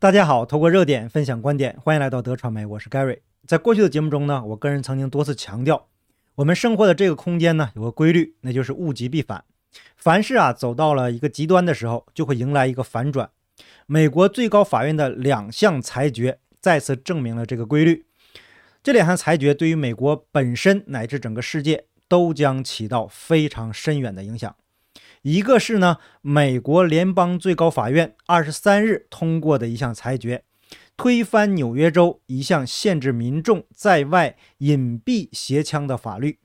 [0.00, 3.18] 大家好，透过热点分享观点，欢迎来到德传媒，我是 Gary。
[3.44, 5.88] 在过去的节目中呢，我个人曾经多次强调，
[6.36, 9.42] 我们生活的这个空间呢有个规律，那就是物极必反。
[9.96, 13.28] 凡事啊走到了一个极端的时候，就会迎来一个反转。
[13.86, 18.06] 美国最高法院的两项裁决再次证明了这个规律。
[18.84, 24.54] 这两项裁决对于美国本身乃至整个世界都将起到非常深远的影响。
[25.22, 30.44] 一个是呢，美国联邦最高法院二十三日通过的一项裁决，
[30.96, 36.38] 推翻纽约州一项限制民众在外隐蔽携枪的法律。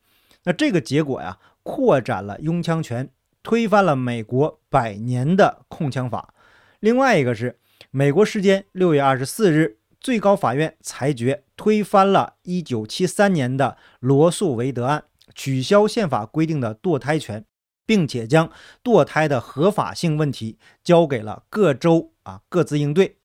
[0.43, 3.09] 那这个结果呀，扩展了拥枪权，
[3.41, 6.34] 推翻了美国百年的控枪法。
[6.79, 7.59] 另外一个是，
[7.91, 9.77] 美国时间六月二十四日。
[10.01, 17.45] 最高法院裁决推翻了1973年的罗素韦德案，取消宪法规定的堕胎权，
[17.85, 18.49] 并且将
[18.83, 23.17] 堕胎的合法性问题交给了各州啊各自应对。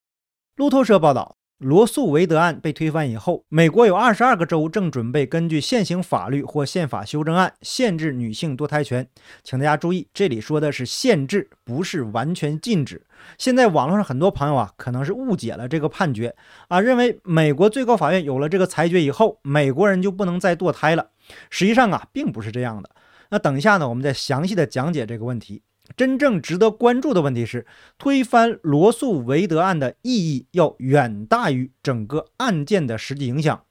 [0.56, 1.34] 路透社报道。
[1.58, 9.08] 罗素韦德案被推翻以后，美国有二十二个州正准备根据现行法律或宪法修正案限制女性堕胎权。
[9.42, 13.04] 请大家注意，这里说的是限制，不是完全禁止。
[13.38, 16.36] 现在网络上很多朋友啊，可能是误解了这个判决
[16.68, 21.08] 啊，认为美国最高法院有了这个裁决以后，美国人就不能再堕胎了。
[21.50, 22.88] 实际上啊，并不是这样的。
[23.30, 25.62] 那等一下呢，我们再详细的讲解这个问题。
[25.96, 33.64] 真正值得关注的问题是，推翻罗素韦德案的意义要远大于整个案件的实际影响。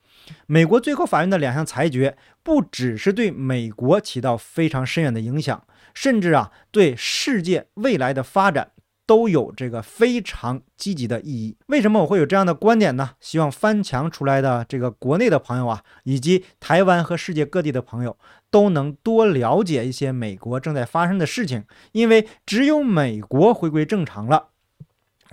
[0.47, 8.71] 美国最高法院的两项裁决，不只是对美国起到非常深远的影响，甚至啊，对世界未来的发展。
[9.07, 11.57] 都有这个非常积极的意义。
[11.67, 13.11] 为什么我会有这样的观点呢？
[13.19, 18.15] 希望翻墙出来的这个国内的朋友啊，以及台湾和世界各地的朋友，
[18.51, 21.63] 都能多了解一些美国正在发生的事情。
[21.93, 24.49] 因为只有美国回归正常了，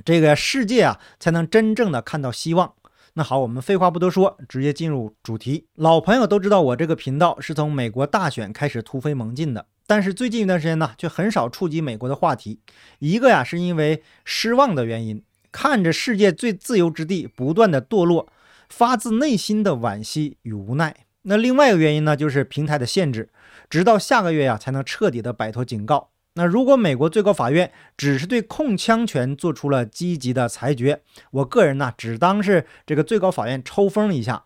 [0.04, 2.74] 这个世界啊才能真正的看到希望。
[3.14, 5.66] 那好，我们废话不多说，直接进入主题。
[5.74, 9.66] 老朋友都知道，我这个频道是从美国大选开始突飞猛进的。
[9.86, 12.60] 但是最近一段时间呢，却很少触及美国的话题。
[13.00, 15.22] 一个呀，是因为失望的原因，
[15.52, 18.28] 看着世界最自由之地不断的堕落，
[18.68, 20.96] 发自内心的惋惜与无奈。
[21.22, 23.30] 那另外一个原因呢，就是平台的限制，
[23.68, 26.10] 直到下个月呀，才能彻底的摆脱警告。
[26.34, 31.00] 那如果美国最高法院只是对控枪权做出了积极的裁决，
[31.30, 34.44] 我个人呢，只当是这个最高法院抽风一下。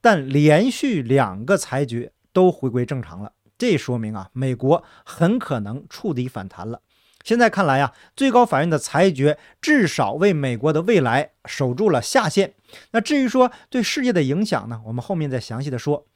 [0.00, 3.32] 但连续两个裁决都回归正常了。
[3.62, 6.80] 这说明啊，美国很可能触底反弹了。
[7.22, 12.54] 现在看来呀，最高法院的裁决至少为美国的未来守住了下限。
[12.90, 16.08] 那至于说对世界的影响呢，我们后面再详细的说。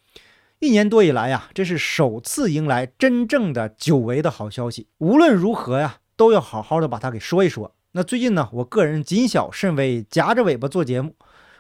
[0.59, 4.89] 一年多以来呀，这是首次迎来真正的久违的好消息。
[4.99, 7.77] 无论如何呀，都要好好的把它给说一说。
[7.93, 11.15] 那最近呢，我个人谨小慎微，夹着尾巴做节目，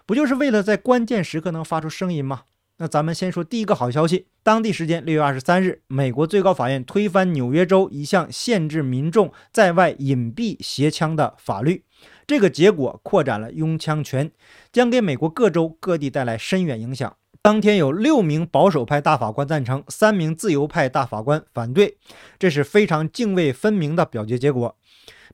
[0.04, 2.42] 不就是为了在关键时刻能发出声音吗？
[2.78, 4.26] 那咱们先说第一个好消息。
[4.46, 11.82] 当地时间六月二十三日，美国最高法院推翻纽约州一项限制民众在外隐蔽携枪的法律。
[12.28, 14.30] 这个结果扩展了拥枪权，
[14.70, 17.16] 将给美国各州各地带来深远影响。
[17.42, 21.98] 当天有六名保守派大法官赞成，三名自由派大法官反对，
[22.38, 24.76] 这是非常泾渭分明的表决结果。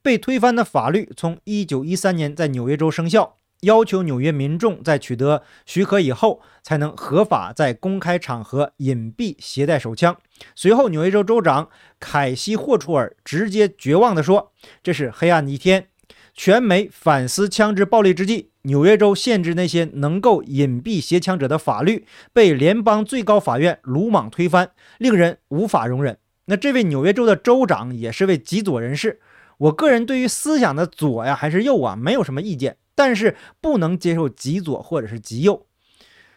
[0.00, 3.36] 被推翻的法律从一九一三年在纽约州生效。
[3.62, 10.16] 要求纽约民众在取得许可以后，才能合法在公开场合隐蔽携带手枪。
[10.56, 11.68] 随后，纽约州州长
[12.00, 14.52] 凯西·霍楚尔直接绝望地说
[14.82, 15.86] ：“这是黑暗的一天。”
[16.34, 26.18] 全美反思枪支暴力之际，纽约州限制那些能够隐蔽携枪者的法律被联邦最高法院鲁莽推翻，令人无法容忍。
[26.46, 29.20] 那这位纽约州的州长也是位极左人士。
[29.58, 32.78] 我个人对于思想的左呀还是右啊，没有什么意见。
[32.94, 35.66] 但是不能接受极左或者是极右，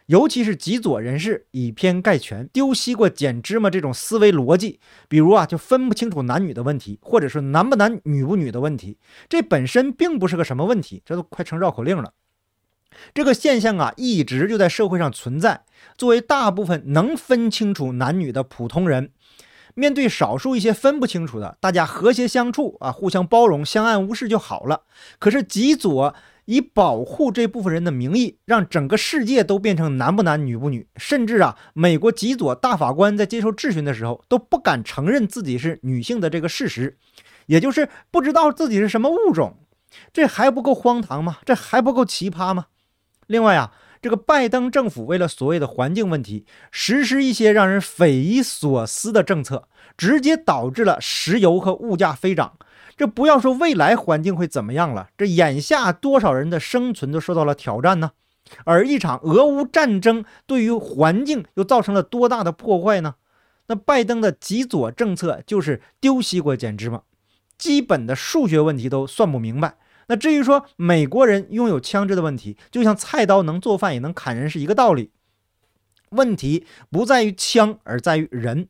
[0.05, 4.79] 尤其是极左人士以偏概全、丢西瓜捡芝麻这种思维逻辑。
[5.09, 12.13] 比如啊，就分不清楚男女的问题，或者是男不男女不女的问题，这本身并不是个什么问题，这都快成绕口令了。
[13.13, 15.65] 这个现象啊，一直就在社会上存在。
[15.97, 19.09] 作为大部分能分清楚男女的普通人，
[19.73, 24.83] 面对少数一些分不清楚的，大家和谐相处啊，互相包容、相安无事就好了。
[25.17, 26.15] 可是极左。
[26.45, 36.97] 以保护这部分人的名义，让整个世界都变成男不男女不女，甚至啊，美国极左大法官在接受质询的时候都不敢承认自己是女性的这个事实，
[37.47, 39.57] 也就是不知道自己是什么物种，
[40.13, 41.37] 这还不够荒唐吗？
[41.45, 42.67] 这还不够奇葩吗？
[43.27, 43.71] 另外啊，
[44.01, 49.67] 这个拜登政府为了所谓的环境问题，实施一些让人匪夷所思的政策，
[49.97, 52.57] 直接导致了石油和物价飞涨。
[52.97, 58.11] 这不要说未来环境会怎么样了，这眼下多少人的生存都受到了挑战呢？
[58.63, 63.15] 而一场俄乌战争对于环境又造成了多大的破坏呢？
[63.67, 67.01] 那拜登的极左政策就是丢西瓜捡芝麻，
[67.57, 69.77] 基本的数学问题都算不明白。
[70.07, 75.09] 那至于说美国人拥有枪支的问题，就像菜刀能做饭也能砍人是一个道理。
[76.11, 78.67] 问题不在于枪，而在于人。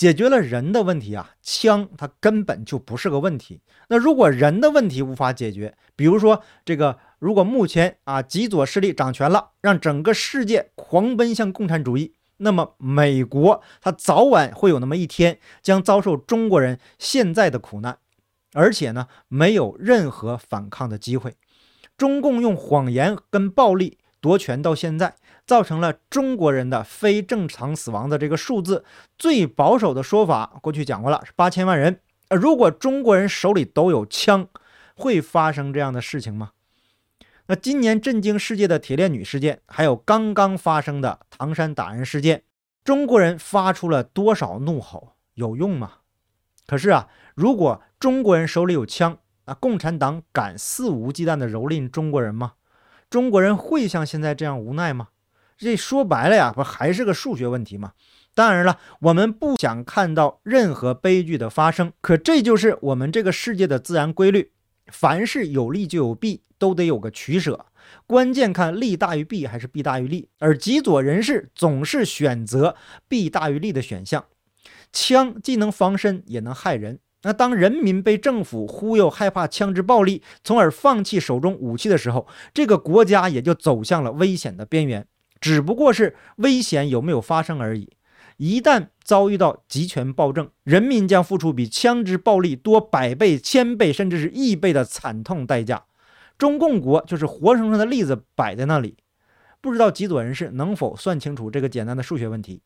[0.00, 3.60] 解决了人的问题啊，枪它根本就不是个问题。
[3.88, 17.98] 那如果人的问题无法解决，比如说这个，如果目前啊极左势力掌权了，让整个世界狂奔向共产主义，那么美国它早晚会有那么一天将遭受中国人现在的苦难，
[18.54, 21.34] 而且呢没有任何反抗的机会。
[21.98, 25.16] 中共用谎言跟暴力夺权到现在。
[25.50, 28.84] 造成了中国人的非正常死亡的这个数字，
[29.18, 31.98] 最保守的说法，过去讲过了，是八千万人。
[32.28, 34.46] 呃，如果中国人手里都有枪，
[34.94, 36.52] 会发生这样的事情吗？
[37.46, 42.44] 那今年震惊世界的铁链女事件，还有刚刚发生的唐山打人事件，
[42.84, 45.14] 中国人发出了多少怒吼？
[45.34, 45.94] 有用吗？
[46.68, 52.52] 可是啊，如果中国人手里有枪，那共产党敢肆无忌惮地蹂躏中国人吗？
[53.10, 55.08] 中国人会像现在这样无奈吗？
[55.60, 57.92] 这说白了呀，不还是个数学问题吗？
[58.34, 64.52] 当然了，我们不想看到任何悲剧的发生，可这就是我们这个世界的自然规律。
[64.86, 67.66] 凡是有利就有弊，都得有个取舍。
[68.06, 70.28] 关键看利大于弊还是弊大于利。
[70.38, 72.74] 而极左人士总是选择
[73.06, 74.24] 弊大于利的选项。
[74.92, 77.00] 枪既能防身，也能害人。
[77.22, 85.06] 那当人民被政府忽悠，害怕枪支暴力，从而放弃手中武器的时候，这个国家也就走向了危险的边缘。
[85.40, 87.90] 只不过是危险有没有发生而已。
[88.36, 95.84] 一旦遭遇到集权暴政，人民将付出比枪支暴力多百倍、千倍，甚至是亿倍的惨痛代价。
[96.38, 98.96] 中共国就是活生生的例子摆在那里。
[99.60, 102.62] 不知道极左人士能否算清楚这个简单的数学问题？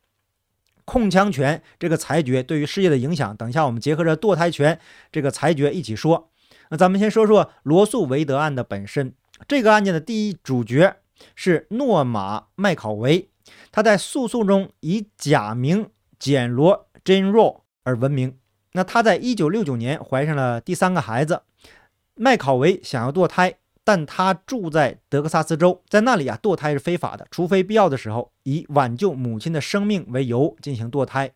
[0.84, 4.78] 控枪权这个裁决对于世界的影响，等一下我们结合着堕胎权
[5.10, 6.30] 这个裁决一起说。
[6.70, 9.12] 那咱们先说说罗素韦德案的本身。
[9.48, 10.98] 这个案件的第一主角。
[11.34, 13.30] 是诺玛·麦考维，
[13.70, 18.38] 他在诉讼中以假名简罗珍·若而闻名。
[18.72, 21.42] 那他在一九六九年怀上了第三个孩子。
[22.16, 31.32] 麦考维想要堕胎，但他住在德克萨斯州，在那里啊堕胎是非法的，除非必要的时候，以挽救母亲的生命为由进行堕胎。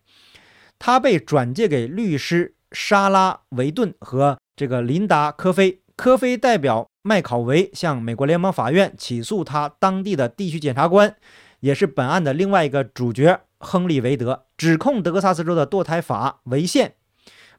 [0.78, 5.80] 他被转介给律师莎拉·维顿和这个琳达·科菲。
[5.96, 11.16] 科菲代表麦考维向美国联邦法院起诉他当地的地区检察官，
[11.60, 16.94] 也是本案的另外一个主角亨利·韦德，指控德克萨斯州的堕胎法违宪。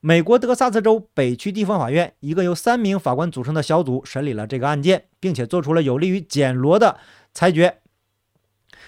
[0.02, 6.98] 美国德克萨斯州北区地方法院一个由三名法官组成的小组审理了这个案件，并且做出了有利于简罗的
[7.34, 7.80] 裁决。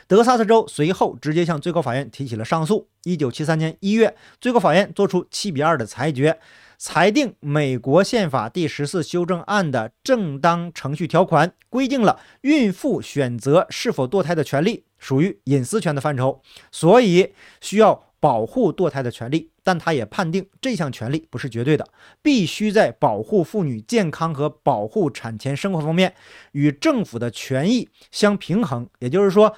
[0.08, 2.88] 德克萨斯州随后直接向最高法院提起了上诉。
[3.04, 6.40] 一九七三年一月，最高法院作出七比二的裁决。
[6.84, 16.42] 裁定美国宪法第十四修正案的正当程序条款规定了孕妇选择是否堕胎的权利属于隐私权的范畴，
[16.72, 19.52] 所以需要保护堕胎的权利。
[19.62, 21.88] 但他也判定这项权利不是绝对的，
[22.24, 26.16] 必须在保护妇女健康和保护产前生活方面
[26.54, 28.90] 与政府的权益相平衡。
[28.98, 29.56] 也就是说。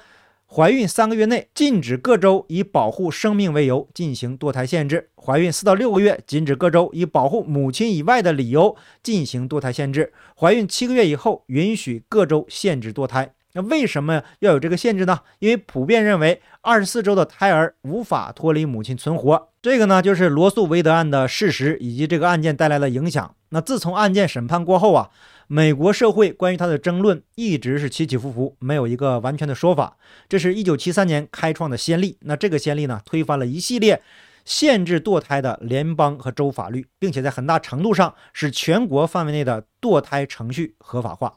[0.56, 13.32] 怀孕三个月内禁止各州以保护生命为由进行堕胎限制；怀孕四到六个月禁止各州以保护母亲以外的理由进行堕胎限制；怀孕七个月以后允许各州限制堕胎。
[13.54, 15.22] 那为什么要有这个限制呢？
[15.40, 19.48] 因为普遍认为二十四周的胎儿无法脱离母亲存活。
[19.60, 23.34] 这个呢，就是罗素韦德案的事实以及这个案件带来的影响。
[23.54, 25.10] 那自从案件审判过后啊。
[25.46, 29.98] 美国社会关于他的争论一直是起起伏伏，没有一个完全的说法。
[30.26, 32.16] 这是一九七三年开创的先例。
[32.22, 34.02] 那这个先例呢，推翻了一系列
[34.46, 41.34] 限制堕胎的联邦和州法律，并且在很大程度上使全国范围内的堕胎程序合法化。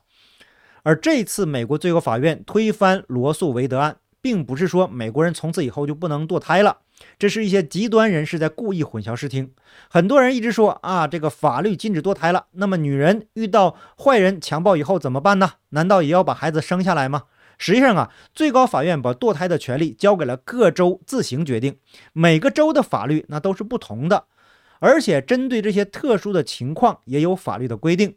[0.83, 6.79] 而这次美国最高法院推翻罗素韦德案，并不是说美国人从此以后就不能堕胎了。
[7.19, 9.51] 这是一些极端人士在故意混淆视听。
[9.89, 15.53] 很多人一直说啊，这个法律禁止堕胎了，那么女人遇到坏人强暴以后怎么办呢？
[15.69, 17.23] 难道也要把孩子生下来吗？
[17.59, 21.77] 实际上啊，最高法院把堕胎的权利交给了各州自行决定，
[22.13, 24.25] 每个州的法律那都是不同的，
[24.79, 28.15] 而且针对这些特殊的情况也有法律的规定。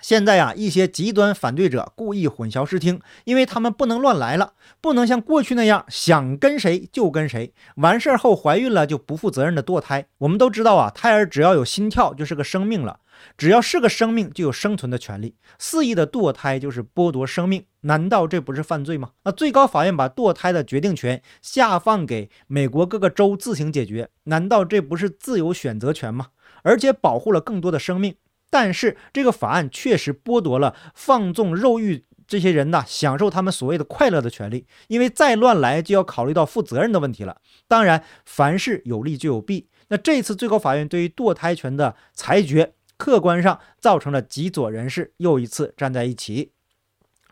[0.00, 10.06] 现在啊，一些极端反对者故意混淆视听，因为他们不能乱来了，不能像过去那样想跟谁就跟谁，完事儿后怀孕了就不负责任的堕胎。
[10.18, 13.00] 我们都知道啊，胎儿只要有心跳就是个生命了，
[13.36, 15.34] 只要是个生命就有生存的权利。
[15.58, 19.10] 肆意的堕胎就是剥夺生命，难道这不是犯罪吗？
[19.24, 26.28] 那最高法院把堕胎的决定权下放给美国各个州自行解决，难道这不是自由选择权吗？
[26.62, 28.14] 而且保护了更多的生命。
[28.50, 37.40] 但是这个法案确实剥夺了放纵肉欲这些人呢享受他们所谓的快乐的权利，因为再乱来就要考虑到负责任的问题了。
[37.66, 39.68] 当然，凡事有利就有弊。
[39.88, 46.52] 那这次最高法院对于堕胎权的裁决，客观上造成了极左人士又一次站在一起。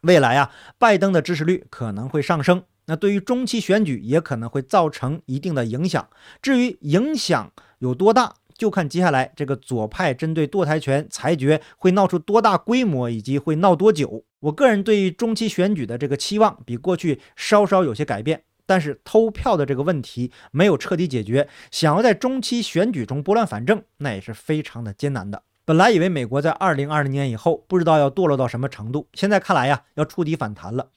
[0.03, 6.09] 未来啊，拜登的支持率可能会上升，那对于中期选举也可能会造成一定的影响。
[6.41, 8.35] 至于影响有多大？
[8.57, 14.25] 就看接下来这个左派针对堕胎权裁决会闹出多大规模，以及会闹多久。
[14.41, 25.43] 我个人对于中期选举的这个期望比过去稍稍有些改变，但是偷票的这个问题没有彻底解决，想要在中期选举中拨乱反正，那也是非常的艰难的。
[25.65, 30.91] 本来以为美国在二零二零年以后不知道要堕落到什么程度，现在看来呀，要触底反弹了。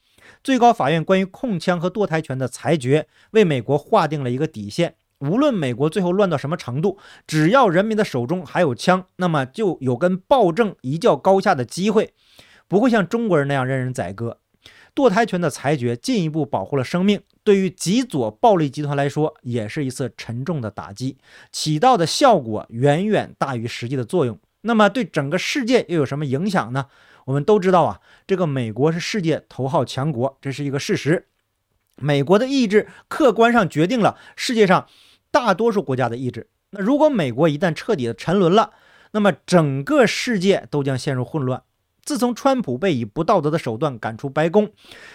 [0.44, 4.94] 最高法院关于控枪和堕胎权的裁决，为美国划定了一个底线。
[5.20, 12.14] 无论美国最后乱到什么程度，只要人民的手中还有枪，那么就有跟暴政一较高下的机会，
[12.66, 14.38] 不会像中国人那样任人宰割。
[14.94, 21.16] 堕胎权的裁决进一步保护了生命，对于极左暴力集团来说，也是一次沉重的打击，
[21.52, 24.38] 起到的效果远远大于实际的作用。
[24.62, 26.86] 那么对整个世界又有什么影响呢？
[27.26, 31.26] 我们都知道啊，这个美国是世界头号强国，这是一个事实。
[31.96, 34.86] 美国的意志客观上决定了世界上。
[35.30, 36.48] 大多数国家的意志。
[36.70, 38.70] 那如果美国一旦彻底的沉沦了，
[39.12, 41.62] 那么整个世界都将陷入混乱。
[42.02, 44.72] 自从川普被以不道德的手段赶出白宫，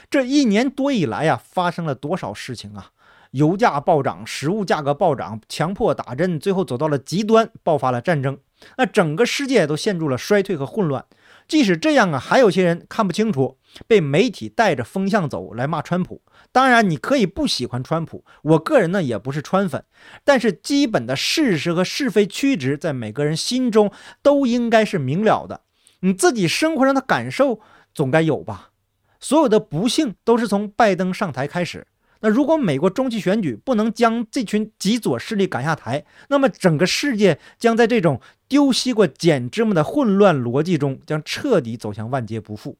[0.10, 2.92] 这一年多以来呀，发生了多少事情啊？
[3.32, 8.38] 油价暴涨，食物价格暴涨，强迫打针，最后走到了极端，爆发了战争。
[8.78, 11.04] 那整个世界都陷入了衰退和混乱。
[11.48, 13.58] 即使这样啊，还有些人看不清楚，
[13.88, 16.22] 被媒体带着风向走来骂川普。
[16.52, 19.84] 当然，你可以不喜欢川普，我个人呢也不是川粉，
[20.24, 23.92] 但是基本的事实和是非曲直，在每个人心中
[24.22, 25.62] 都应该是明了的。
[26.02, 27.60] 你自己生活上的感受
[27.94, 28.72] 总该有吧？
[29.20, 31.88] 所有的不幸都是从拜登上台开始。
[32.22, 42.78] 那如果美国中期选举不能将这群极左势力赶下台，那么整个世界将在这种丢西瓜捡芝麻的混乱逻辑中，将彻底走向万劫不复。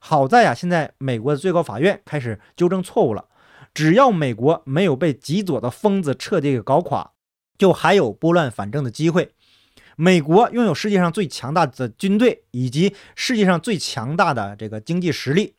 [0.00, 3.26] 好在呀，现在美国的最高法院开始纠正错误了。
[3.72, 7.12] 只要美国没有被极左的疯子彻底给搞垮，
[7.58, 9.32] 就还有拨乱反正的机会。
[9.96, 15.54] 美国拥有世界上最强大的军队以及世界上最强大的这个经济实力，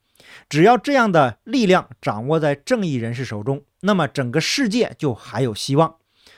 [0.50, 5.96] 只要这样的力量掌握在正义人士手中，那么整个世界就还有希望。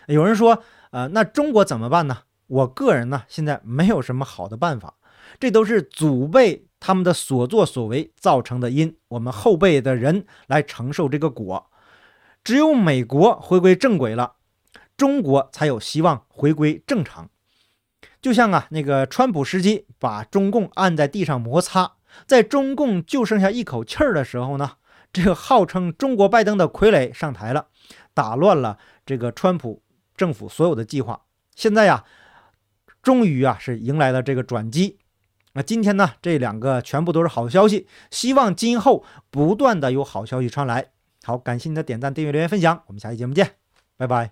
[0.08, 2.20] 有人说，呃，那中国怎么办呢？
[2.48, 4.96] 我个人呢，现在没有什么好的办法，
[5.40, 6.66] 这都是祖辈。
[6.80, 11.72] 他们的所作所为造成的因，我们后辈的人来承受这个果。
[12.44, 14.36] 只有美国回归正轨了，
[14.96, 17.32] 中国才有希望回归正常。
[18.22, 21.94] 就像啊，那个川普时期把中共按在地上摩擦，
[22.28, 24.74] 在中共就剩下一口气儿的时候呢，
[25.12, 27.70] 这个号称中国拜登的傀儡上台了，
[28.14, 29.82] 打乱了这个川普
[30.16, 31.22] 政府所有的计划。
[31.56, 32.06] 现在呀，
[33.02, 35.00] 终于啊是迎来了这个转机。
[35.58, 40.92] 那今天呢，这两个全部都是好消息，希望今后不断的有好消息传来。
[41.24, 43.54] 好，感谢你的点赞、订阅、留言、分享，我们下期节目见，
[43.98, 44.26] 拜拜。